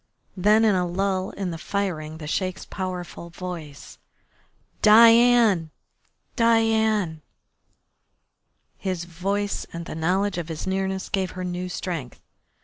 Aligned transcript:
Then 0.35 0.65
in 0.65 0.73
a 0.73 0.87
lull 0.87 1.29
in 1.29 1.51
the 1.51 1.59
firing 1.59 2.17
the 2.17 2.25
Sheik's 2.25 2.65
powerful 2.65 3.29
voice: 3.29 3.99
"Diane! 4.81 5.69
Diane!" 6.35 7.21
His 8.79 9.03
voice 9.05 9.67
and 9.71 9.85
the 9.85 9.93
knowledge 9.93 10.39
of 10.39 10.49
his 10.49 10.65
nearness 10.65 11.07
gave 11.07 11.29
her 11.37 11.43
new 11.43 11.69
strength. 11.69 12.19